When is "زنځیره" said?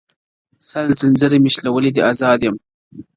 0.99-1.37